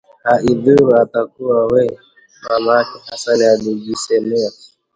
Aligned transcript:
“Haidhuru, 0.23 0.87
atakuwa 1.03 1.65
wee!” 1.71 1.97
mamake 2.47 2.99
Hassan 3.07 3.41
alijisemea 3.41 4.51